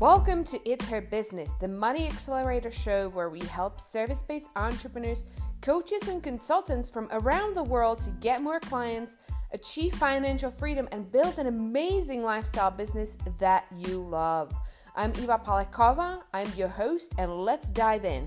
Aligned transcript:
Welcome 0.00 0.44
to 0.44 0.58
It's 0.66 0.88
Her 0.88 1.02
Business, 1.02 1.52
the 1.60 1.68
Money 1.68 2.06
Accelerator 2.06 2.70
show 2.70 3.10
where 3.10 3.28
we 3.28 3.40
help 3.40 3.78
service 3.78 4.22
based 4.22 4.48
entrepreneurs, 4.56 5.24
coaches, 5.60 6.08
and 6.08 6.22
consultants 6.22 6.88
from 6.88 7.06
around 7.12 7.54
the 7.54 7.62
world 7.62 8.00
to 8.00 8.10
get 8.12 8.40
more 8.40 8.60
clients, 8.60 9.18
achieve 9.52 9.94
financial 9.96 10.50
freedom, 10.50 10.88
and 10.90 11.12
build 11.12 11.38
an 11.38 11.48
amazing 11.48 12.22
lifestyle 12.22 12.70
business 12.70 13.18
that 13.36 13.66
you 13.76 14.00
love. 14.02 14.54
I'm 14.96 15.10
Eva 15.18 15.38
Palakova, 15.44 16.22
I'm 16.32 16.50
your 16.56 16.68
host, 16.68 17.14
and 17.18 17.30
let's 17.30 17.70
dive 17.70 18.06
in. 18.06 18.26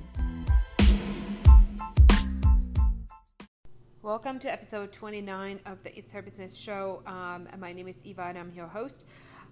Welcome 4.04 4.38
to 4.38 4.54
episode 4.54 4.92
29 4.92 5.60
of 5.66 5.82
the 5.82 5.98
It's 5.98 6.12
Her 6.12 6.22
Business 6.22 6.56
show. 6.56 7.02
Um, 7.08 7.48
my 7.58 7.74
name 7.74 7.88
is 7.88 8.06
Eva, 8.06 8.26
and 8.26 8.38
I'm 8.38 8.52
your 8.52 8.68
host. 8.68 9.06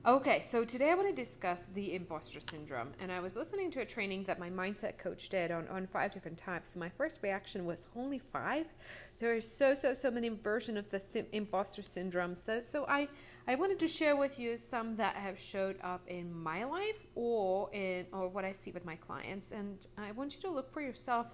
Okay, 0.04 0.42
so 0.42 0.66
today 0.66 0.90
I 0.90 0.96
want 0.96 1.10
to 1.10 1.14
discuss 1.14 1.68
the 1.68 1.94
imposter 1.94 2.40
syndrome. 2.42 2.88
And 3.00 3.12
I 3.12 3.20
was 3.20 3.36
listening 3.36 3.70
to 3.70 3.82
a 3.82 3.86
training 3.86 4.24
that 4.24 4.40
my 4.40 4.50
mindset 4.50 4.98
coach 4.98 5.30
did 5.30 5.52
on, 5.52 5.68
on 5.68 5.86
five 5.86 6.10
different 6.10 6.40
types. 6.40 6.76
My 6.76 6.90
first 6.90 7.22
reaction 7.22 7.66
was 7.66 7.88
only 7.96 8.18
five. 8.18 8.66
There 9.20 9.36
are 9.36 9.42
so, 9.42 9.76
so, 9.76 9.94
so 9.94 10.10
many 10.10 10.30
versions 10.30 10.80
of 10.80 10.90
the 10.90 11.00
sim- 11.00 11.28
imposter 11.32 11.84
syndrome. 11.84 12.36
So, 12.36 12.62
so 12.62 12.88
I, 12.88 13.10
I 13.48 13.54
wanted 13.54 13.78
to 13.78 13.88
share 13.88 14.16
with 14.16 14.40
you 14.40 14.58
some 14.58 14.96
that 14.96 15.18
have 15.18 15.40
showed 15.40 15.78
up 15.84 16.02
in 16.08 16.34
my 16.34 16.64
life 16.64 17.06
or 17.14 17.70
in 17.72 18.08
or 18.12 18.28
what 18.28 18.44
I 18.44 18.54
see 18.54 18.72
with 18.72 18.86
my 18.86 18.96
clients. 18.96 19.52
And 19.52 19.86
I 20.00 20.14
want 20.14 20.34
you 20.34 20.42
to 20.42 20.50
look 20.50 20.72
for 20.72 20.82
yourself 20.82 21.28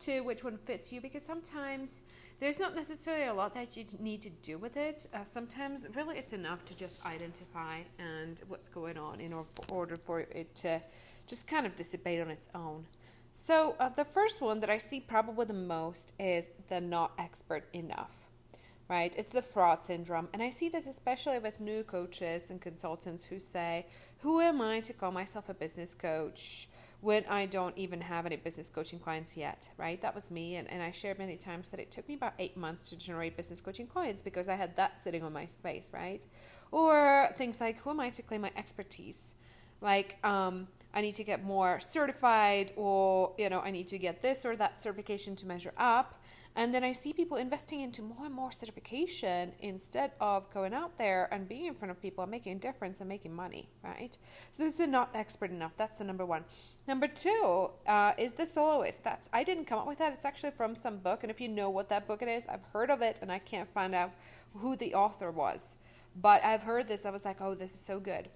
to 0.00 0.20
which 0.20 0.44
one 0.44 0.56
fits 0.56 0.92
you 0.92 1.00
because 1.00 1.24
sometimes 1.24 2.02
there's 2.40 2.58
not 2.58 2.74
necessarily 2.74 3.26
a 3.26 3.34
lot 3.34 3.52
that 3.54 3.76
you 3.76 3.84
need 3.98 4.22
to 4.22 4.30
do 4.30 4.56
with 4.56 4.78
it. 4.78 5.06
Uh, 5.12 5.22
sometimes, 5.24 5.86
really, 5.94 6.16
it's 6.16 6.32
enough 6.32 6.64
to 6.64 6.76
just 6.76 7.04
identify 7.04 7.80
and 7.98 8.40
what's 8.48 8.68
going 8.68 8.96
on 8.96 9.20
in 9.20 9.34
order 9.70 9.94
for 9.96 10.20
it 10.20 10.54
to 10.56 10.80
just 11.26 11.46
kind 11.46 11.66
of 11.66 11.76
dissipate 11.76 12.20
on 12.20 12.30
its 12.30 12.48
own. 12.54 12.86
So, 13.34 13.76
uh, 13.78 13.90
the 13.90 14.06
first 14.06 14.40
one 14.40 14.60
that 14.60 14.70
I 14.70 14.78
see 14.78 15.00
probably 15.00 15.44
the 15.44 15.52
most 15.52 16.14
is 16.18 16.50
the 16.68 16.80
not 16.80 17.12
expert 17.18 17.68
enough, 17.74 18.26
right? 18.88 19.14
It's 19.16 19.32
the 19.32 19.42
fraud 19.42 19.82
syndrome. 19.82 20.28
And 20.32 20.42
I 20.42 20.48
see 20.48 20.70
this 20.70 20.86
especially 20.86 21.38
with 21.38 21.60
new 21.60 21.82
coaches 21.84 22.50
and 22.50 22.60
consultants 22.60 23.26
who 23.26 23.38
say, 23.38 23.86
Who 24.20 24.40
am 24.40 24.62
I 24.62 24.80
to 24.80 24.94
call 24.94 25.12
myself 25.12 25.50
a 25.50 25.54
business 25.54 25.94
coach? 25.94 26.69
When 27.00 27.24
I 27.28 27.46
don't 27.46 27.76
even 27.78 28.02
have 28.02 28.26
any 28.26 28.36
business 28.36 28.68
coaching 28.68 28.98
clients 28.98 29.36
yet, 29.36 29.70
right? 29.78 30.00
That 30.02 30.14
was 30.14 30.30
me. 30.30 30.56
And, 30.56 30.70
and 30.70 30.82
I 30.82 30.90
shared 30.90 31.18
many 31.18 31.36
times 31.36 31.70
that 31.70 31.80
it 31.80 31.90
took 31.90 32.06
me 32.08 32.14
about 32.14 32.34
eight 32.38 32.56
months 32.56 32.90
to 32.90 32.98
generate 32.98 33.36
business 33.36 33.60
coaching 33.60 33.86
clients 33.86 34.20
because 34.20 34.48
I 34.48 34.54
had 34.54 34.76
that 34.76 34.98
sitting 34.98 35.22
on 35.22 35.32
my 35.32 35.46
space, 35.46 35.90
right? 35.94 36.24
Or 36.70 37.30
things 37.36 37.60
like, 37.60 37.80
who 37.80 37.90
am 37.90 38.00
I 38.00 38.10
to 38.10 38.22
claim 38.22 38.42
my 38.42 38.52
expertise? 38.56 39.34
Like, 39.80 40.18
um, 40.22 40.68
I 40.92 41.00
need 41.00 41.14
to 41.14 41.24
get 41.24 41.42
more 41.44 41.80
certified, 41.80 42.72
or, 42.76 43.32
you 43.38 43.48
know, 43.48 43.60
I 43.60 43.70
need 43.70 43.86
to 43.88 43.98
get 43.98 44.22
this 44.22 44.44
or 44.44 44.56
that 44.56 44.80
certification 44.80 45.36
to 45.36 45.46
measure 45.46 45.72
up. 45.78 46.22
And 46.56 46.74
then 46.74 46.82
I 46.82 46.92
see 46.92 47.12
people 47.12 47.36
investing 47.36 47.80
into 47.80 48.02
more 48.02 48.26
and 48.26 48.34
more 48.34 48.50
certification 48.50 49.52
instead 49.60 50.12
of 50.20 50.50
going 50.50 50.74
out 50.74 50.98
there 50.98 51.28
and 51.32 51.48
being 51.48 51.66
in 51.66 51.74
front 51.74 51.92
of 51.92 52.02
people 52.02 52.22
and 52.22 52.30
making 52.30 52.56
a 52.56 52.58
difference 52.58 52.98
and 52.98 53.08
making 53.08 53.34
money, 53.34 53.68
right? 53.84 54.18
So 54.50 54.64
this 54.64 54.80
is 54.80 54.88
not 54.88 55.10
expert 55.14 55.50
enough. 55.50 55.72
That's 55.76 55.98
the 55.98 56.04
number 56.04 56.26
one. 56.26 56.44
Number 56.88 57.06
two 57.06 57.70
uh, 57.86 58.12
is 58.18 58.32
the 58.32 58.44
soloist. 58.44 59.04
That's 59.04 59.30
I 59.32 59.44
didn't 59.44 59.66
come 59.66 59.78
up 59.78 59.86
with 59.86 59.98
that. 59.98 60.12
It's 60.12 60.24
actually 60.24 60.50
from 60.50 60.74
some 60.74 60.98
book, 60.98 61.22
and 61.22 61.30
if 61.30 61.40
you 61.40 61.48
know 61.48 61.70
what 61.70 61.88
that 61.90 62.08
book 62.08 62.20
it 62.20 62.28
is, 62.28 62.48
I've 62.48 62.64
heard 62.72 62.90
of 62.90 63.00
it, 63.00 63.20
and 63.22 63.30
I 63.30 63.38
can't 63.38 63.72
find 63.72 63.94
out 63.94 64.10
who 64.54 64.74
the 64.74 64.94
author 64.94 65.30
was. 65.30 65.76
But 66.20 66.44
I've 66.44 66.64
heard 66.64 66.88
this. 66.88 67.06
I 67.06 67.10
was 67.10 67.24
like, 67.24 67.40
oh, 67.40 67.54
this 67.54 67.74
is 67.74 67.80
so 67.80 68.00
good. 68.00 68.28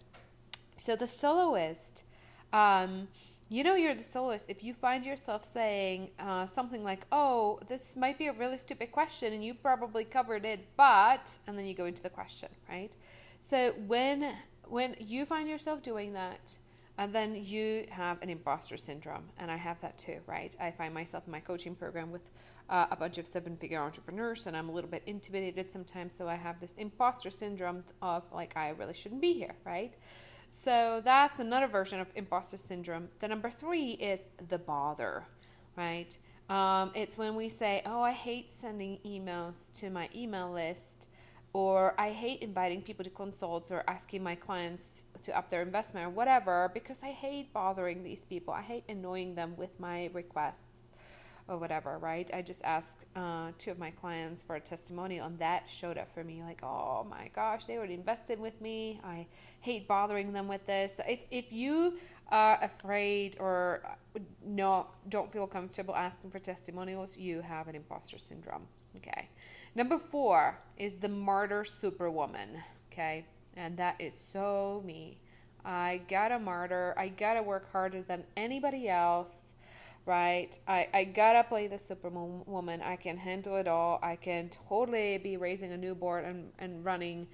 So 0.77 0.95
the 0.95 1.09
soloist. 1.09 2.07
Um, 2.53 3.09
you 3.55 3.63
know 3.63 3.77
you're 3.77 3.95
the 3.95 4.03
soloist 4.03 4.51
if 4.51 4.65
you 4.65 4.75
find 4.75 5.07
yourself 5.07 5.45
saying 5.45 6.11
uh, 6.19 6.45
something 6.45 6.83
like 6.83 7.07
oh 7.13 7.61
this 7.69 7.95
might 7.95 8.19
be 8.19 8.27
a 8.27 8.33
really 8.33 8.59
stupid 8.59 8.91
question 8.91 9.33
and 9.33 9.45
you 9.45 9.55
probably 9.55 10.05
covered 10.05 10.45
it 10.45 10.67
but 10.77 11.39
and 11.47 11.57
then 11.57 11.65
you 11.65 11.73
go 11.73 11.85
into 11.85 12.03
the 12.03 12.11
question 12.11 12.49
right? 12.69 12.97
So 13.39 13.73
when 13.87 14.35
when 14.65 14.97
you 14.99 15.25
find 15.25 15.49
yourself 15.49 15.83
doing 15.85 16.15
that 16.15 16.59
and 16.99 17.13
then 17.13 17.39
you 17.41 17.87
have 17.91 18.21
an 18.23 18.31
imposter 18.31 18.77
syndrome 18.77 19.27
and 19.39 19.53
i 19.53 19.57
have 19.57 19.81
that 19.83 19.99
too 19.99 20.19
right? 20.27 20.55
I 20.61 20.73
find 20.73 20.93
myself 20.93 21.23
in 21.27 21.31
my 21.31 21.41
coaching 21.41 21.77
program 21.77 22.11
with 22.11 22.31
uh, 22.69 22.87
a 22.91 22.97
bunch 22.97 23.19
of 23.19 23.27
seven 23.27 23.57
figure 23.57 23.81
entrepreneurs 23.81 24.49
and 24.49 24.57
i'm 24.57 24.69
a 24.69 24.73
little 24.73 24.91
bit 24.91 25.03
intimidated 25.07 25.71
sometimes 25.71 26.17
so 26.17 26.27
i 26.27 26.35
have 26.35 26.59
this 26.61 26.75
imposter 26.75 27.31
syndrome 27.31 27.85
of 28.03 28.25
like 28.33 28.57
i 28.57 28.71
really 28.71 28.95
shouldn't 28.95 29.21
be 29.21 29.35
here 29.35 29.55
right 29.65 29.97
so 30.57 31.01
that's 31.03 31.41
another 31.41 31.67
version 31.67 31.99
of 31.99 32.07
imposter 32.15 32.59
syndrome. 32.59 33.09
The 33.19 33.27
number 33.27 33.51
three 33.51 33.91
is 33.91 34.29
the 34.49 34.57
bother, 34.57 35.25
right? 35.77 36.17
Um, 36.49 36.93
it's 36.95 37.19
when 37.19 37.35
we 37.35 37.49
say, 37.49 37.83
oh, 37.85 38.01
I 38.01 38.13
hate 38.13 38.53
sending 38.53 39.01
emails 39.05 39.73
to 39.81 39.91
my 39.91 40.09
email 40.15 40.53
list, 40.53 41.09
or 41.53 42.01
I 42.01 42.11
hate 42.11 42.41
inviting 42.41 42.83
people 42.83 43.03
to 43.03 43.11
consults 43.11 43.73
or 43.73 43.83
asking 43.89 44.23
my 44.23 44.37
clients 44.37 45.07
to 45.23 45.37
up 45.37 45.51
their 45.51 45.61
investment 45.61 46.07
or 46.07 46.11
whatever 46.11 46.71
because 46.73 47.03
I 47.03 47.11
hate 47.11 47.53
bothering 47.53 48.05
these 48.05 48.25
people. 48.25 48.55
I 48.55 48.63
hate 48.63 48.85
annoying 48.89 49.35
them 49.35 49.57
with 49.57 49.81
my 49.81 50.09
requests 50.13 50.95
or 51.47 51.59
whatever, 51.59 51.99
right? 51.99 52.31
I 52.33 52.43
just 52.43 52.65
asked 52.65 53.05
uh, 53.15 53.53
two 53.59 53.71
of 53.71 53.79
my 53.79 53.91
clients 53.91 54.43
for 54.43 54.57
a 54.57 54.61
testimonial, 54.61 55.27
and 55.27 55.39
that 55.39 55.69
showed 55.69 55.99
up 55.99 56.13
for 56.15 56.25
me 56.25 56.43
like, 56.43 56.63
oh 56.63 57.07
my 57.09 57.31
gosh, 57.35 57.67
they 57.67 57.77
already 57.77 57.95
invested 57.95 58.41
with 58.41 58.61
me. 58.61 59.01
I 59.05 59.27
hate 59.61 59.87
bothering 59.87 60.33
them 60.33 60.49
with 60.49 60.65
this. 60.67 61.01
If 61.07 61.21
if 61.31 61.53
you 61.53 61.99
are 62.29 62.59
afraid 62.63 63.37
or 63.39 63.83
not 64.45 64.95
don't 65.09 65.31
feel 65.31 65.47
comfortable 65.47 65.95
asking 65.95 66.31
for 66.31 66.39
testimonials, 66.39 67.19
you 67.19 67.43
have 67.43 67.69
an 67.69 67.75
imposter 67.75 68.19
syndrome. 68.19 68.67
Okay. 68.97 69.29
Number 69.75 69.99
four 69.99 70.59
is 70.79 70.97
the 70.97 71.09
martyr 71.09 71.65
superwoman. 71.65 72.63
Okay, 72.91 73.27
and 73.57 73.77
that 73.77 74.01
is 74.01 74.15
so 74.15 74.83
me. 74.87 75.19
I 75.63 76.03
gotta 76.09 76.39
martyr. 76.39 76.95
I 76.97 77.09
gotta 77.09 77.43
work 77.43 77.71
harder 77.71 78.01
than 78.01 78.25
anybody 78.37 78.89
else 78.89 79.55
right? 80.07 80.59
I, 80.69 80.89
I 80.93 81.05
gotta 81.05 81.45
play 81.45 81.67
the 81.67 81.79
superwoman. 81.79 82.83
I 82.83 82.97
can 82.97 83.17
handle 83.17 83.57
it 83.57 83.69
all. 83.69 83.99
I 84.03 84.17
can 84.17 84.51
totally 84.69 85.19
be 85.19 85.37
raising 85.37 85.73
a 85.73 85.77
newborn 85.77 86.25
and, 86.25 86.53
and 86.59 86.85
running 86.85 87.27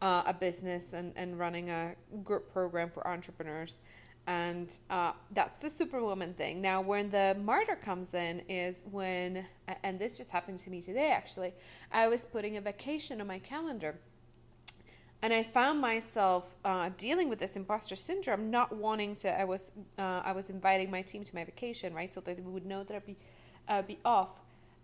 uh, 0.00 0.22
a 0.26 0.34
business 0.34 0.92
and, 0.92 1.12
and 1.16 1.38
running 1.38 1.70
a 1.70 1.94
group 2.22 2.52
program 2.52 2.90
for 2.90 3.06
entrepreneurs. 3.06 3.80
And 4.26 4.72
uh, 4.88 5.12
that's 5.32 5.58
the 5.58 5.68
superwoman 5.68 6.32
thing. 6.32 6.62
Now, 6.62 6.80
when 6.80 7.10
the 7.10 7.36
martyr 7.42 7.76
comes 7.76 8.14
in, 8.14 8.40
is 8.48 8.84
when, 8.90 9.44
and 9.82 9.98
this 9.98 10.16
just 10.16 10.30
happened 10.30 10.58
to 10.60 10.70
me 10.70 10.80
today 10.80 11.10
actually, 11.10 11.52
I 11.92 12.08
was 12.08 12.24
putting 12.24 12.56
a 12.56 12.60
vacation 12.62 13.20
on 13.20 13.26
my 13.26 13.38
calendar 13.38 13.98
and 15.24 15.32
I 15.32 15.42
found 15.42 15.80
myself 15.80 16.54
uh, 16.66 16.90
dealing 16.98 17.30
with 17.30 17.38
this 17.38 17.56
imposter 17.56 17.96
syndrome, 17.96 18.50
not 18.50 18.76
wanting 18.76 19.14
to. 19.22 19.40
I 19.40 19.44
was 19.44 19.72
uh, 19.98 20.20
I 20.22 20.32
was 20.32 20.50
inviting 20.50 20.90
my 20.90 21.00
team 21.00 21.24
to 21.24 21.34
my 21.34 21.44
vacation, 21.44 21.94
right, 21.94 22.12
so 22.12 22.20
that 22.20 22.36
they 22.36 22.42
would 22.42 22.66
know 22.66 22.84
that 22.84 22.94
I'd 22.94 23.06
be 23.06 23.16
uh, 23.66 23.80
be 23.80 23.98
off. 24.04 24.28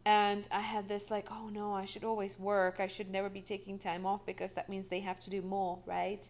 And 0.06 0.48
I 0.50 0.60
had 0.60 0.88
this 0.88 1.10
like, 1.10 1.26
oh 1.30 1.50
no, 1.50 1.74
I 1.74 1.84
should 1.84 2.04
always 2.04 2.38
work. 2.38 2.80
I 2.80 2.86
should 2.86 3.10
never 3.10 3.28
be 3.28 3.42
taking 3.42 3.78
time 3.78 4.06
off 4.06 4.24
because 4.24 4.54
that 4.54 4.70
means 4.70 4.88
they 4.88 5.00
have 5.00 5.18
to 5.18 5.30
do 5.30 5.42
more, 5.42 5.80
right? 5.84 6.26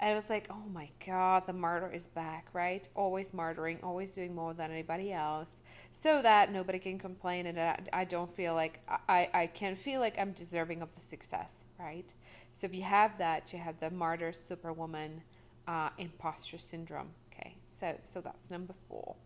And 0.00 0.10
I 0.10 0.14
was 0.14 0.28
like, 0.28 0.48
oh 0.50 0.68
my 0.72 0.90
God, 1.06 1.46
the 1.46 1.52
martyr 1.52 1.90
is 1.92 2.06
back, 2.06 2.48
right? 2.52 2.86
Always 2.94 3.30
martyring, 3.30 3.82
always 3.82 4.12
doing 4.14 4.34
more 4.34 4.52
than 4.52 4.70
anybody 4.70 5.12
else, 5.12 5.62
so 5.92 6.20
that 6.20 6.52
nobody 6.52 6.78
can 6.78 6.98
complain 6.98 7.46
and 7.46 7.58
I, 7.58 7.78
I 7.92 8.04
don't 8.04 8.30
feel 8.30 8.54
like 8.54 8.80
I, 9.08 9.28
I 9.32 9.46
can 9.46 9.76
feel 9.76 10.00
like 10.00 10.18
I'm 10.18 10.32
deserving 10.32 10.82
of 10.82 10.94
the 10.94 11.00
success, 11.00 11.64
right? 11.78 12.12
So 12.52 12.66
if 12.66 12.74
you 12.74 12.82
have 12.82 13.18
that, 13.18 13.52
you 13.52 13.58
have 13.60 13.78
the 13.78 13.90
martyr 13.90 14.32
superwoman 14.32 15.22
uh, 15.66 15.90
imposter 15.98 16.58
syndrome. 16.58 17.10
Okay, 17.32 17.56
so 17.66 17.96
so 18.02 18.20
that's 18.20 18.50
number 18.50 18.72
four. 18.72 19.16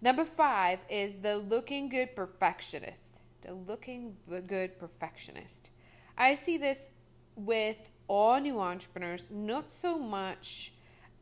Number 0.00 0.24
five 0.24 0.80
is 0.88 1.16
the 1.16 1.36
looking 1.38 1.88
good 1.88 2.16
perfectionist. 2.16 3.20
The 3.42 3.54
looking 3.54 4.16
good 4.46 4.78
perfectionist. 4.78 5.70
I 6.16 6.34
see 6.34 6.56
this 6.58 6.92
with 7.36 7.90
all 8.12 8.38
new 8.38 8.60
entrepreneurs, 8.60 9.30
not 9.30 9.70
so 9.70 9.98
much 9.98 10.74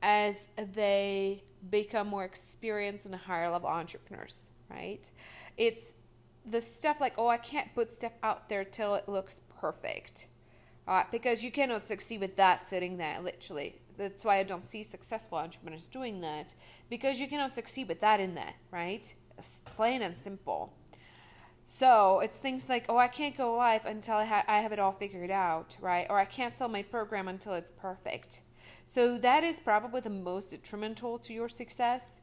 as 0.02 0.48
they 0.56 1.44
become 1.70 2.08
more 2.08 2.24
experienced 2.24 3.06
and 3.06 3.14
higher 3.14 3.48
level 3.48 3.68
entrepreneurs, 3.68 4.50
right? 4.68 5.08
It's 5.56 5.94
the 6.44 6.60
stuff 6.60 7.00
like, 7.00 7.14
oh, 7.16 7.28
I 7.28 7.36
can't 7.36 7.72
put 7.76 7.92
stuff 7.92 8.14
out 8.24 8.48
there 8.48 8.64
till 8.64 8.96
it 8.96 9.08
looks 9.08 9.40
perfect. 9.60 10.26
Uh, 10.88 11.04
because 11.12 11.44
you 11.44 11.52
cannot 11.52 11.86
succeed 11.86 12.18
with 12.18 12.34
that 12.34 12.64
sitting 12.64 12.96
there, 12.96 13.20
literally. 13.20 13.76
That's 13.96 14.24
why 14.24 14.38
I 14.38 14.42
don't 14.42 14.66
see 14.66 14.82
successful 14.82 15.38
entrepreneurs 15.38 15.86
doing 15.86 16.20
that. 16.22 16.54
Because 16.88 17.20
you 17.20 17.28
cannot 17.28 17.54
succeed 17.54 17.86
with 17.86 18.00
that 18.00 18.18
in 18.18 18.34
there, 18.34 18.54
right? 18.72 19.14
It's 19.38 19.58
plain 19.76 20.02
and 20.02 20.16
simple. 20.16 20.72
So 21.72 22.18
it's 22.18 22.40
things 22.40 22.68
like, 22.68 22.86
oh, 22.88 22.98
I 22.98 23.06
can't 23.06 23.36
go 23.36 23.54
live 23.54 23.86
until 23.86 24.16
I, 24.16 24.24
ha- 24.24 24.44
I 24.48 24.58
have 24.58 24.72
it 24.72 24.80
all 24.80 24.90
figured 24.90 25.30
out, 25.30 25.76
right? 25.80 26.04
Or 26.10 26.18
I 26.18 26.24
can't 26.24 26.52
sell 26.52 26.66
my 26.68 26.82
program 26.82 27.28
until 27.28 27.54
it's 27.54 27.70
perfect. 27.70 28.40
So 28.86 29.16
that 29.18 29.44
is 29.44 29.60
probably 29.60 30.00
the 30.00 30.10
most 30.10 30.50
detrimental 30.50 31.16
to 31.20 31.32
your 31.32 31.48
success. 31.48 32.22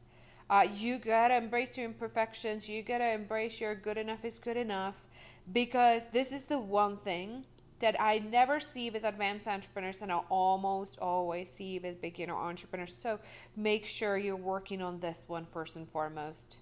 Uh, 0.50 0.66
you 0.70 0.98
gotta 0.98 1.34
embrace 1.34 1.78
your 1.78 1.86
imperfections. 1.86 2.68
You 2.68 2.82
gotta 2.82 3.10
embrace 3.10 3.58
your 3.58 3.74
good 3.74 3.96
enough 3.96 4.22
is 4.26 4.38
good 4.38 4.58
enough 4.58 5.02
because 5.50 6.08
this 6.08 6.30
is 6.30 6.44
the 6.44 6.58
one 6.58 6.98
thing 6.98 7.44
that 7.78 7.98
I 7.98 8.18
never 8.18 8.60
see 8.60 8.90
with 8.90 9.02
advanced 9.02 9.48
entrepreneurs 9.48 10.02
and 10.02 10.12
I 10.12 10.18
almost 10.28 11.00
always 11.00 11.50
see 11.50 11.78
with 11.78 12.02
beginner 12.02 12.36
entrepreneurs. 12.36 12.94
So 12.94 13.18
make 13.56 13.86
sure 13.86 14.18
you're 14.18 14.36
working 14.36 14.82
on 14.82 15.00
this 15.00 15.24
one 15.26 15.46
first 15.46 15.74
and 15.74 15.88
foremost. 15.88 16.58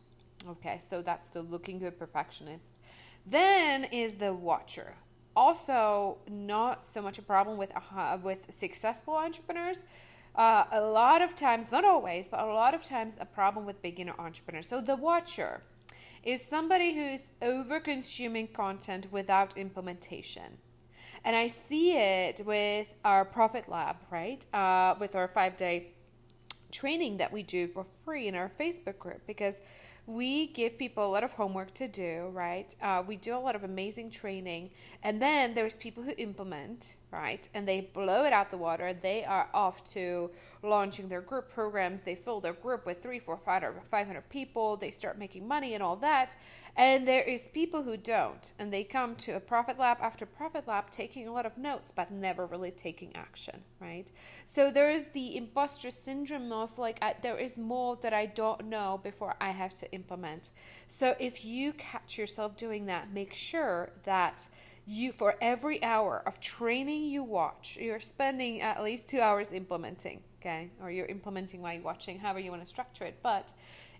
Okay, 0.48 0.78
so 0.78 1.02
that's 1.02 1.30
the 1.30 1.42
looking 1.42 1.78
good 1.78 1.98
perfectionist. 1.98 2.76
Then 3.26 3.84
is 3.84 4.16
the 4.16 4.32
watcher. 4.32 4.94
Also, 5.34 6.18
not 6.28 6.86
so 6.86 7.02
much 7.02 7.18
a 7.18 7.22
problem 7.22 7.58
with 7.58 7.72
uh, 7.94 8.18
with 8.22 8.46
successful 8.50 9.14
entrepreneurs. 9.14 9.86
Uh, 10.34 10.64
a 10.70 10.80
lot 10.80 11.22
of 11.22 11.34
times, 11.34 11.72
not 11.72 11.84
always, 11.84 12.28
but 12.28 12.40
a 12.40 12.46
lot 12.46 12.74
of 12.74 12.84
times, 12.84 13.16
a 13.18 13.26
problem 13.26 13.64
with 13.64 13.80
beginner 13.82 14.14
entrepreneurs. 14.18 14.68
So 14.68 14.80
the 14.80 14.96
watcher 14.96 15.62
is 16.22 16.44
somebody 16.44 16.94
who's 16.94 17.30
over 17.40 17.80
consuming 17.80 18.48
content 18.48 19.06
without 19.10 19.56
implementation. 19.56 20.58
And 21.24 21.34
I 21.34 21.46
see 21.48 21.96
it 21.96 22.42
with 22.44 22.92
our 23.04 23.24
Profit 23.24 23.68
Lab, 23.68 23.96
right? 24.10 24.44
Uh, 24.54 24.94
with 25.00 25.16
our 25.16 25.28
five 25.28 25.56
day 25.56 25.88
training 26.70 27.16
that 27.16 27.32
we 27.32 27.42
do 27.42 27.68
for 27.68 27.84
free 27.84 28.28
in 28.28 28.34
our 28.34 28.50
Facebook 28.50 28.98
group 28.98 29.22
because 29.26 29.60
we 30.06 30.46
give 30.46 30.78
people 30.78 31.04
a 31.04 31.10
lot 31.10 31.24
of 31.24 31.32
homework 31.32 31.74
to 31.74 31.88
do, 31.88 32.30
right? 32.32 32.72
Uh, 32.80 33.02
we 33.06 33.16
do 33.16 33.36
a 33.36 33.38
lot 33.38 33.56
of 33.56 33.64
amazing 33.64 34.10
training, 34.10 34.70
and 35.02 35.20
then 35.20 35.52
there's 35.52 35.76
people 35.76 36.04
who 36.04 36.12
implement, 36.16 36.96
right? 37.10 37.48
And 37.54 37.66
they 37.66 37.90
blow 37.92 38.24
it 38.24 38.32
out 38.32 38.50
the 38.50 38.56
water. 38.56 38.94
They 38.94 39.24
are 39.24 39.48
off 39.52 39.82
to 39.94 40.30
launching 40.62 41.08
their 41.08 41.20
group 41.20 41.48
programs. 41.48 42.04
They 42.04 42.14
fill 42.14 42.40
their 42.40 42.52
group 42.52 42.86
with 42.86 43.02
three, 43.02 43.18
four, 43.18 43.36
five, 43.36 43.64
or 43.64 43.82
500 43.90 44.28
people. 44.28 44.76
They 44.76 44.92
start 44.92 45.18
making 45.18 45.46
money 45.46 45.74
and 45.74 45.82
all 45.82 45.96
that. 45.96 46.36
And 46.78 47.08
there 47.08 47.22
is 47.22 47.48
people 47.48 47.84
who 47.84 47.96
don't, 47.96 48.52
and 48.58 48.70
they 48.70 48.84
come 48.84 49.14
to 49.16 49.32
a 49.32 49.40
profit 49.40 49.78
lab 49.78 49.96
after 50.02 50.26
profit 50.26 50.68
lab 50.68 50.90
taking 50.90 51.26
a 51.26 51.32
lot 51.32 51.46
of 51.46 51.56
notes, 51.56 51.90
but 51.90 52.10
never 52.10 52.44
really 52.44 52.70
taking 52.70 53.16
action, 53.16 53.62
right? 53.80 54.10
So 54.44 54.70
there 54.70 54.90
is 54.90 55.08
the 55.08 55.38
imposter 55.38 55.90
syndrome 55.90 56.52
of 56.52 56.78
like, 56.78 56.98
I, 57.00 57.14
there 57.22 57.38
is 57.38 57.56
more 57.56 57.96
that 58.02 58.12
I 58.12 58.26
don't 58.26 58.66
know 58.66 59.00
before 59.02 59.36
I 59.40 59.52
have 59.52 59.72
to 59.76 59.90
implement. 59.92 60.50
So 60.86 61.14
if 61.18 61.46
you 61.46 61.72
catch 61.72 62.18
yourself 62.18 62.58
doing 62.58 62.84
that, 62.86 63.10
make 63.10 63.32
sure 63.32 63.92
that 64.04 64.46
you 64.86 65.12
for 65.12 65.34
every 65.40 65.82
hour 65.82 66.22
of 66.26 66.38
training 66.38 67.02
you 67.02 67.20
watch 67.20 67.76
you're 67.80 67.98
spending 67.98 68.60
at 68.60 68.84
least 68.84 69.08
two 69.08 69.20
hours 69.20 69.52
implementing 69.52 70.20
okay 70.40 70.70
or 70.80 70.92
you're 70.92 71.06
implementing 71.06 71.60
while 71.60 71.72
you're 71.72 71.82
watching 71.82 72.20
however 72.20 72.38
you 72.38 72.52
want 72.52 72.62
to 72.62 72.68
structure 72.68 73.04
it 73.04 73.18
but 73.20 73.52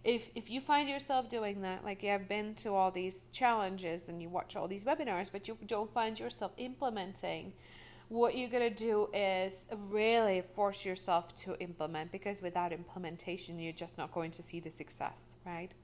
if 0.07 0.31
if 0.37 0.51
you 0.51 0.61
find 0.61 0.89
yourself 0.89 1.29
doing 1.29 1.61
that 1.63 1.85
like 1.85 2.03
you 2.03 2.09
have 2.09 2.29
been 2.29 2.55
to 2.55 2.73
all 2.73 2.93
these 2.93 3.27
challenges 3.33 4.09
and 4.09 4.23
you 4.23 4.29
watch 4.29 4.55
all 4.55 4.69
these 4.69 4.85
webinars 4.85 5.31
but 5.31 5.49
you 5.49 5.59
don't 5.67 5.93
find 5.93 6.19
yourself 6.19 6.53
implementing 6.57 7.53
what 8.09 8.39
you're 8.39 8.49
to 8.49 8.71
do 8.71 9.09
is 9.13 9.67
really 9.91 10.41
force 10.55 10.87
yourself 10.87 11.35
to 11.35 11.61
implement 11.61 12.13
because 12.13 12.41
without 12.41 12.73
implementation 12.73 13.59
you're 13.59 13.73
just 13.73 13.99
not 13.99 14.13
going 14.13 14.31
to 14.31 14.43
see 14.43 14.61
the 14.61 14.71
success 14.71 15.37
right? 15.45 15.75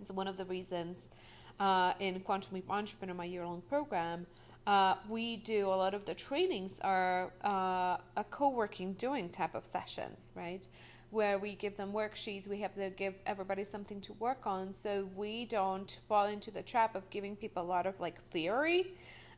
It's 0.00 0.12
one 0.12 0.28
of 0.28 0.36
the 0.36 0.44
reasons 0.44 1.10
uh, 1.58 1.92
in 1.98 2.20
quantum 2.20 2.54
leap 2.54 2.70
entrepreneur 2.70 3.14
my 3.14 3.24
year-long 3.24 3.62
program 3.68 4.26
uh, 4.68 4.94
we 5.08 5.38
do 5.38 5.66
a 5.66 5.74
lot 5.84 5.92
of 5.92 6.04
the 6.04 6.14
trainings 6.14 6.78
are 6.84 7.32
uh, 7.44 7.96
a 8.16 8.24
co-working 8.30 8.92
doing 8.92 9.28
type 9.28 9.56
of 9.56 9.66
sessions 9.66 10.30
right 10.36 10.68
where 11.10 11.38
we 11.38 11.54
give 11.54 11.76
them 11.76 11.92
worksheets, 11.92 12.46
we 12.46 12.60
have 12.60 12.74
to 12.74 12.90
give 12.90 13.14
everybody 13.26 13.64
something 13.64 14.00
to 14.00 14.12
work 14.14 14.46
on 14.46 14.72
so 14.72 15.08
we 15.16 15.44
don't 15.44 15.98
fall 16.06 16.26
into 16.26 16.50
the 16.50 16.62
trap 16.62 16.94
of 16.94 17.08
giving 17.10 17.36
people 17.36 17.62
a 17.62 17.64
lot 17.64 17.86
of 17.86 17.98
like 18.00 18.20
theory 18.20 18.94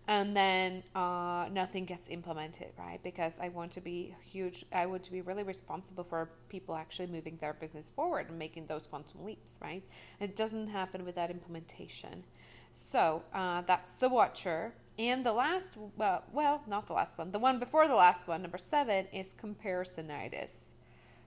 and 0.09 0.37
then 0.37 0.83
uh, 0.97 1.47
nothing 1.53 1.85
gets 1.85 2.09
implemented, 2.09 2.69
right? 2.77 3.01
Because 3.05 3.39
I 3.39 3.51
want 3.51 3.71
to 3.73 3.81
be 3.81 4.15
huge, 4.21 4.65
I 4.73 4.87
want 4.87 5.05
to 5.05 5.13
be 5.13 5.21
really 5.21 5.45
responsible 5.45 6.05
for 6.05 6.29
people 6.49 6.75
actually 6.75 7.07
moving 7.07 7.37
their 7.41 7.53
business 7.53 7.89
forward 7.89 8.29
and 8.29 8.39
making 8.39 8.67
those 8.67 8.87
quantum 8.87 9.25
leaps, 9.25 9.61
right? 9.63 9.83
It 10.19 10.35
doesn't 10.35 10.69
happen 10.69 11.05
without 11.05 11.31
implementation. 11.31 12.25
So 12.73 13.23
uh, 13.33 13.63
that's 13.63 13.97
the 13.97 14.09
watcher. 14.09 14.75
And 14.99 15.25
the 15.25 15.33
last, 15.33 15.79
well, 15.97 16.25
well, 16.33 16.63
not 16.67 16.89
the 16.89 16.95
last 16.95 17.17
one, 17.17 17.31
the 17.31 17.39
one 17.39 17.59
before 17.61 17.87
the 17.87 17.95
last 17.95 18.27
one, 18.27 18.43
number 18.43 18.59
seven, 18.59 19.07
is 19.13 19.33
comparisonitis 19.33 20.75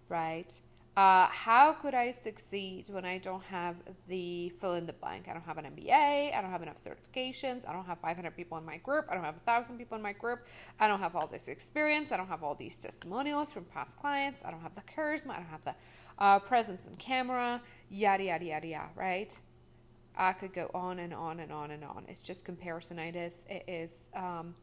right? 0.09 0.51
Uh, 0.97 1.27
how 1.27 1.73
could 1.73 1.93
I 1.93 2.11
succeed 2.11 2.87
when 2.89 3.03
I 3.03 3.17
don't 3.17 3.43
have 3.43 3.75
the 4.07 4.49
fill 4.61 4.75
in 4.75 4.85
the 4.85 4.93
blank? 4.93 5.27
I 5.29 5.33
don't 5.33 5.43
have 5.43 5.57
an 5.57 5.65
MBA. 5.65 6.33
I 6.33 6.41
don't 6.41 6.51
have 6.51 6.61
enough 6.61 6.77
certifications. 6.77 7.67
I 7.67 7.73
don't 7.73 7.85
have 7.85 7.99
500 7.99 8.33
people 8.33 8.57
in 8.57 8.63
my 8.63 8.77
group. 8.77 9.05
I 9.09 9.15
don't 9.15 9.25
have 9.25 9.35
1,000 9.35 9.77
people 9.77 9.97
in 9.97 10.01
my 10.01 10.13
group. 10.13 10.45
I 10.79 10.87
don't 10.87 11.01
have 11.01 11.13
all 11.17 11.27
this 11.27 11.49
experience. 11.49 12.13
I 12.13 12.17
don't 12.17 12.29
have 12.29 12.43
all 12.43 12.55
these 12.55 12.77
testimonials 12.77 13.51
from 13.51 13.65
past 13.65 13.99
clients. 13.99 14.41
I 14.45 14.51
don't 14.51 14.61
have 14.61 14.73
the 14.73 14.83
charisma. 14.83 15.31
I 15.31 15.35
don't 15.37 15.47
have 15.47 15.63
the 15.65 15.75
uh, 16.17 16.39
presence 16.39 16.87
in 16.87 16.95
camera. 16.95 17.61
Yada, 17.89 18.23
yada, 18.23 18.45
yada, 18.45 18.67
yada, 18.67 18.89
right? 18.95 19.37
I 20.15 20.31
could 20.31 20.53
go 20.53 20.71
on 20.73 20.99
and 20.99 21.13
on 21.13 21.41
and 21.41 21.51
on 21.51 21.71
and 21.71 21.83
on. 21.83 22.05
It's 22.07 22.21
just 22.21 22.45
comparisonitis. 22.47 23.49
It 23.49 23.65
is 23.67 24.09
um, 24.15 24.55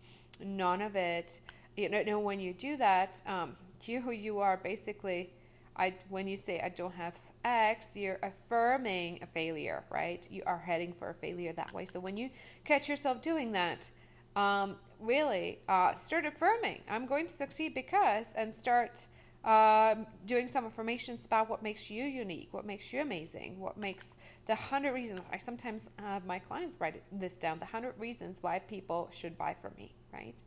none 0.43 0.81
of 0.81 0.97
it. 0.97 1.41
You 1.77 1.91
know, 1.91 2.21
when 2.21 2.41
you 2.41 2.55
do 2.55 2.79
that, 2.79 3.21
um, 3.27 3.57
you 3.89 4.01
who 4.01 4.11
you 4.11 4.39
are 4.41 4.57
basically 4.57 5.31
I 5.77 5.95
when 6.09 6.29
you 6.29 6.37
say 6.37 6.61
I 6.61 6.69
don't 6.69 6.95
have 6.95 7.15
X, 7.45 7.97
you're 7.97 8.21
affirming 8.23 9.19
a 9.23 9.27
failure, 9.27 9.85
right? 9.91 10.27
You 10.31 10.43
are 10.47 10.59
heading 10.59 10.93
for 10.93 11.11
a 11.11 11.15
failure 11.15 11.53
that 11.53 11.73
way. 11.73 11.87
So 11.87 11.99
when 11.99 12.17
you 12.17 12.31
catch 12.65 12.89
yourself 12.89 13.21
doing 13.21 13.53
that, 13.53 13.91
um, 14.37 14.77
really 15.01 15.59
uh, 15.69 15.93
start 15.93 16.25
affirming, 16.25 16.83
I'm 16.89 17.07
going 17.07 17.27
to 17.27 17.33
succeed 17.33 17.75
because, 17.75 18.35
and 18.35 18.55
start 18.55 19.07
uh, 19.45 19.97
doing 20.25 20.47
some 20.47 20.67
affirmations 20.67 21.27
about 21.27 21.51
what 21.51 21.63
makes 21.63 21.91
you 21.91 22.05
unique, 22.05 22.49
what 22.53 22.65
makes 22.65 22.93
you 22.93 23.01
amazing, 23.01 23.59
what 23.59 23.77
makes 23.77 24.15
the 24.47 24.55
hundred 24.55 24.93
reasons. 24.93 25.21
I 25.33 25.39
sometimes 25.39 25.91
have 25.99 26.25
my 26.25 26.39
clients 26.39 26.81
write 26.81 27.03
this 27.11 27.37
down 27.37 27.59
the 27.59 27.67
hundred 27.67 27.95
reasons 27.99 28.39
why 28.41 28.61
people 28.61 29.11
should 29.13 29.37
buy 29.37 29.57
from 29.61 29.73
me, 29.77 29.97
right? 30.13 30.41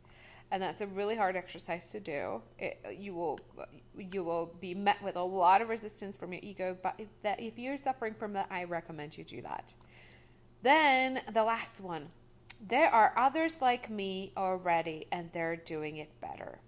And 0.50 0.62
that's 0.62 0.80
a 0.80 0.86
really 0.86 1.16
hard 1.16 1.36
exercise 1.36 1.90
to 1.92 2.00
do. 2.00 2.42
It, 2.58 2.78
you 2.98 3.14
will 3.14 3.38
you 3.98 4.22
will 4.22 4.54
be 4.60 4.74
met 4.74 5.02
with 5.02 5.16
a 5.16 5.22
lot 5.22 5.62
of 5.62 5.68
resistance 5.68 6.14
from 6.16 6.32
your 6.32 6.40
ego, 6.42 6.76
but 6.82 6.94
if 6.98 7.08
that 7.22 7.40
if 7.40 7.58
you're 7.58 7.76
suffering 7.76 8.14
from 8.14 8.32
that, 8.34 8.46
I 8.50 8.64
recommend 8.64 9.18
you 9.18 9.24
do 9.24 9.42
that. 9.42 9.74
Then 10.62 11.20
the 11.32 11.44
last 11.44 11.80
one. 11.80 12.08
There 12.66 12.88
are 12.88 13.12
others 13.18 13.60
like 13.60 13.90
me 13.90 14.32
already 14.34 15.06
and 15.12 15.30
they're 15.32 15.56
doing 15.56 15.98
it 15.98 16.20
better. 16.22 16.60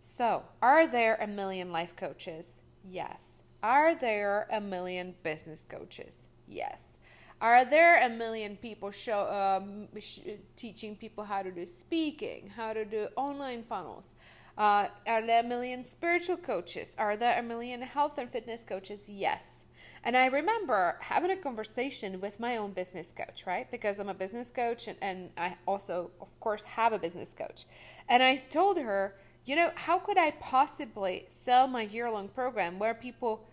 So, 0.00 0.44
are 0.62 0.86
there 0.86 1.16
a 1.20 1.26
million 1.26 1.72
life 1.72 1.94
coaches? 1.94 2.62
Yes. 2.88 3.42
Are 3.62 3.94
there 3.94 4.48
a 4.50 4.62
million 4.62 5.14
business 5.22 5.66
coaches? 5.66 6.30
Yes. 6.46 6.96
Are 7.40 7.64
there 7.64 8.04
a 8.04 8.08
million 8.08 8.56
people 8.56 8.90
show 8.90 9.26
um, 9.30 9.88
sh- 9.98 10.20
teaching 10.56 10.94
people 10.94 11.24
how 11.24 11.42
to 11.42 11.50
do 11.50 11.64
speaking, 11.64 12.50
how 12.54 12.72
to 12.72 12.84
do 12.84 13.08
online 13.16 13.62
funnels? 13.62 14.14
Uh, 14.58 14.88
are 15.06 15.26
there 15.26 15.40
a 15.40 15.46
million 15.46 15.82
spiritual 15.84 16.36
coaches? 16.36 16.94
Are 16.98 17.16
there 17.16 17.38
a 17.38 17.42
million 17.42 17.80
health 17.80 18.18
and 18.18 18.30
fitness 18.30 18.62
coaches? 18.64 19.08
Yes. 19.08 19.64
And 20.04 20.16
I 20.16 20.26
remember 20.26 20.96
having 21.00 21.30
a 21.30 21.36
conversation 21.36 22.20
with 22.20 22.40
my 22.40 22.56
own 22.56 22.72
business 22.72 23.12
coach, 23.12 23.46
right? 23.46 23.70
Because 23.70 23.98
I'm 23.98 24.08
a 24.08 24.14
business 24.14 24.50
coach 24.50 24.88
and, 24.88 24.96
and 25.00 25.30
I 25.38 25.56
also, 25.66 26.10
of 26.20 26.38
course, 26.40 26.64
have 26.64 26.92
a 26.92 26.98
business 26.98 27.32
coach. 27.32 27.64
And 28.08 28.22
I 28.22 28.36
told 28.36 28.78
her, 28.78 29.14
you 29.44 29.56
know, 29.56 29.70
how 29.74 29.98
could 29.98 30.18
I 30.18 30.32
possibly 30.32 31.24
sell 31.28 31.66
my 31.66 31.82
year 31.82 32.10
long 32.10 32.28
program 32.28 32.78
where 32.78 32.94
people, 32.94 33.46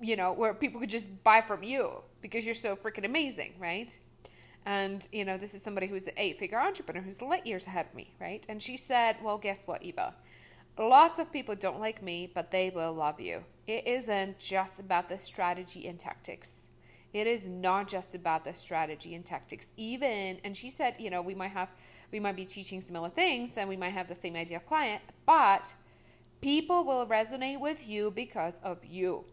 you 0.00 0.16
know, 0.16 0.32
where 0.32 0.54
people 0.54 0.80
could 0.80 0.90
just 0.90 1.22
buy 1.24 1.40
from 1.40 1.62
you? 1.62 2.02
because 2.28 2.44
you're 2.44 2.54
so 2.54 2.74
freaking 2.74 3.04
amazing, 3.04 3.54
right? 3.58 3.96
And, 4.64 5.06
you 5.12 5.24
know, 5.24 5.38
this 5.38 5.54
is 5.54 5.62
somebody 5.62 5.86
who's 5.86 6.06
an 6.06 6.14
eight 6.16 6.38
figure 6.38 6.58
entrepreneur 6.58 7.02
who's 7.02 7.22
light 7.22 7.46
years 7.46 7.66
ahead 7.66 7.86
of 7.86 7.94
me, 7.94 8.14
right? 8.20 8.44
And 8.48 8.60
she 8.60 8.76
said, 8.76 9.16
Well, 9.22 9.38
guess 9.38 9.66
what, 9.66 9.82
Eva? 9.82 10.14
Lots 10.78 11.18
of 11.18 11.32
people 11.32 11.54
don't 11.54 11.80
like 11.80 12.02
me, 12.02 12.30
but 12.32 12.50
they 12.50 12.70
will 12.70 12.92
love 12.92 13.20
you. 13.20 13.44
It 13.66 13.86
isn't 13.86 14.38
just 14.38 14.80
about 14.80 15.08
the 15.08 15.18
strategy 15.18 15.86
and 15.86 15.98
tactics. 15.98 16.70
It 17.12 17.26
is 17.26 17.48
not 17.48 17.88
just 17.88 18.14
about 18.14 18.44
the 18.44 18.52
strategy 18.52 19.14
and 19.14 19.24
tactics. 19.24 19.72
Even, 19.76 20.38
and 20.44 20.56
she 20.56 20.68
said, 20.68 20.96
you 20.98 21.08
know, 21.08 21.22
we 21.22 21.34
might 21.34 21.52
have, 21.52 21.70
we 22.12 22.20
might 22.20 22.36
be 22.36 22.44
teaching 22.44 22.80
similar 22.80 23.08
things 23.08 23.56
and 23.56 23.68
we 23.68 23.76
might 23.76 23.94
have 23.94 24.08
the 24.08 24.14
same 24.14 24.36
ideal 24.36 24.60
client, 24.60 25.00
but 25.24 25.74
people 26.42 26.84
will 26.84 27.06
resonate 27.06 27.58
with 27.58 27.88
you 27.88 28.10
because 28.10 28.58
of 28.58 28.84
you. 28.84 29.24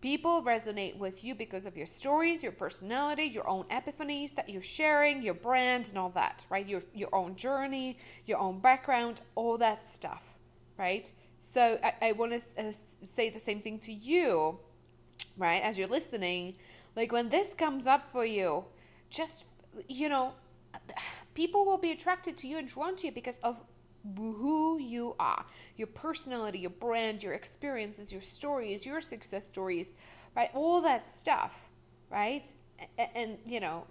People 0.00 0.42
resonate 0.42 0.96
with 0.96 1.22
you 1.24 1.34
because 1.34 1.66
of 1.66 1.76
your 1.76 1.86
stories, 1.86 2.42
your 2.42 2.52
personality, 2.52 3.24
your 3.24 3.46
own 3.46 3.64
epiphanies 3.64 4.34
that 4.34 4.48
you're 4.48 4.62
sharing, 4.62 5.22
your 5.22 5.34
brand, 5.34 5.88
and 5.90 5.98
all 5.98 6.08
that, 6.10 6.46
right? 6.48 6.66
Your, 6.66 6.80
your 6.94 7.14
own 7.14 7.36
journey, 7.36 7.98
your 8.24 8.38
own 8.38 8.60
background, 8.60 9.20
all 9.34 9.58
that 9.58 9.84
stuff, 9.84 10.38
right? 10.78 11.10
So 11.38 11.78
I, 11.82 12.08
I 12.08 12.12
want 12.12 12.32
to 12.32 12.68
uh, 12.68 12.72
say 12.72 13.28
the 13.28 13.38
same 13.38 13.60
thing 13.60 13.78
to 13.80 13.92
you, 13.92 14.58
right? 15.36 15.62
As 15.62 15.78
you're 15.78 15.88
listening, 15.88 16.56
like 16.96 17.12
when 17.12 17.28
this 17.28 17.52
comes 17.52 17.86
up 17.86 18.02
for 18.04 18.24
you, 18.24 18.64
just, 19.10 19.46
you 19.86 20.08
know, 20.08 20.32
people 21.34 21.66
will 21.66 21.78
be 21.78 21.92
attracted 21.92 22.38
to 22.38 22.48
you 22.48 22.56
and 22.58 22.68
drawn 22.68 22.96
to 22.96 23.06
you 23.06 23.12
because 23.12 23.38
of 23.38 23.60
who 24.16 24.78
you 24.78 25.14
are, 25.18 25.44
your 25.76 25.88
personality, 25.88 26.60
your 26.60 26.70
brand, 26.70 27.22
your 27.22 27.34
experiences, 27.34 28.12
your 28.12 28.22
stories, 28.22 28.86
your 28.86 29.00
success 29.00 29.46
stories, 29.46 29.96
right? 30.34 30.50
All 30.54 30.80
that 30.82 31.04
stuff, 31.04 31.68
right? 32.10 32.46
And, 32.98 33.10
and 33.14 33.38
you 33.46 33.60
know, 33.60 33.86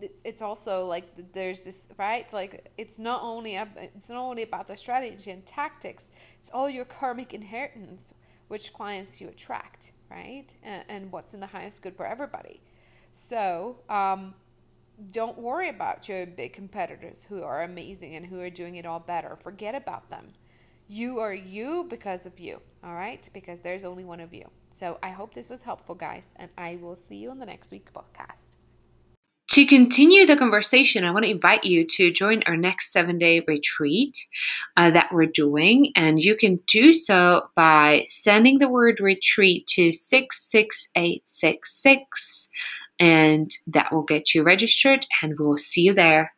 it's, 0.00 0.42
also 0.42 0.84
like 0.86 1.04
there's 1.32 1.64
this 1.64 1.88
right 1.98 2.30
like 2.32 2.70
it's 2.76 2.98
not 2.98 3.22
only 3.22 3.56
it's 3.56 4.10
not 4.10 4.20
only 4.20 4.42
about 4.42 4.66
the 4.66 4.76
strategy 4.76 5.30
and 5.30 5.46
tactics 5.46 6.10
it's 6.38 6.50
all 6.50 6.68
your 6.68 6.84
karmic 6.84 7.32
inheritance 7.32 8.14
which 8.48 8.72
clients 8.72 9.20
you 9.20 9.28
attract 9.28 9.92
right 10.10 10.52
and, 10.62 10.84
and 10.88 11.12
what's 11.12 11.32
in 11.32 11.40
the 11.40 11.46
highest 11.46 11.82
good 11.82 11.96
for 11.96 12.06
everybody 12.06 12.60
so 13.12 13.76
um, 13.88 14.34
don't 15.10 15.38
worry 15.38 15.68
about 15.68 16.08
your 16.08 16.26
big 16.26 16.52
competitors 16.52 17.24
who 17.24 17.42
are 17.42 17.62
amazing 17.62 18.14
and 18.14 18.26
who 18.26 18.40
are 18.40 18.50
doing 18.50 18.76
it 18.76 18.86
all 18.86 19.00
better. 19.00 19.36
Forget 19.36 19.74
about 19.74 20.10
them. 20.10 20.34
You 20.88 21.18
are 21.18 21.34
you 21.34 21.86
because 21.88 22.26
of 22.26 22.38
you, 22.38 22.60
all 22.82 22.94
right? 22.94 23.28
Because 23.32 23.60
there's 23.60 23.84
only 23.84 24.04
one 24.04 24.20
of 24.20 24.34
you. 24.34 24.50
So 24.72 24.98
I 25.02 25.10
hope 25.10 25.34
this 25.34 25.48
was 25.48 25.62
helpful, 25.62 25.94
guys, 25.94 26.34
and 26.36 26.50
I 26.58 26.76
will 26.76 26.96
see 26.96 27.16
you 27.16 27.30
on 27.30 27.38
the 27.38 27.46
next 27.46 27.72
week 27.72 27.90
podcast. 27.92 28.56
To 29.54 29.64
continue 29.66 30.26
the 30.26 30.36
conversation, 30.36 31.04
I 31.04 31.10
want 31.12 31.26
to 31.26 31.30
invite 31.30 31.64
you 31.64 31.86
to 31.86 32.10
join 32.10 32.42
our 32.46 32.56
next 32.56 32.92
seven 32.92 33.18
day 33.18 33.44
retreat 33.46 34.16
uh, 34.76 34.90
that 34.90 35.12
we're 35.12 35.26
doing. 35.26 35.92
And 35.94 36.18
you 36.18 36.36
can 36.36 36.58
do 36.66 36.92
so 36.92 37.42
by 37.54 38.02
sending 38.06 38.58
the 38.58 38.68
word 38.68 38.98
retreat 38.98 39.68
to 39.68 39.92
66866 39.92 42.50
and 42.98 43.50
that 43.66 43.92
will 43.92 44.02
get 44.02 44.34
you 44.34 44.42
registered 44.42 45.06
and 45.22 45.38
we 45.38 45.44
will 45.44 45.56
see 45.56 45.82
you 45.82 45.94
there. 45.94 46.33